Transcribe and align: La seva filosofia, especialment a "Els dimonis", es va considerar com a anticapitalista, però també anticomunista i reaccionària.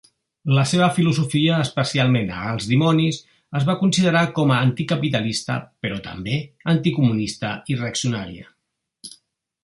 La 0.57 0.61
seva 0.69 0.85
filosofia, 0.93 1.57
especialment 1.65 2.31
a 2.37 2.45
"Els 2.53 2.69
dimonis", 2.71 3.19
es 3.59 3.67
va 3.67 3.75
considerar 3.81 4.23
com 4.39 4.53
a 4.55 4.57
anticapitalista, 4.69 5.57
però 5.87 5.99
també 6.07 6.39
anticomunista 6.73 7.53
i 7.75 7.77
reaccionària. 7.83 8.49